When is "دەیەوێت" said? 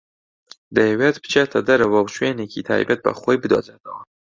0.75-1.15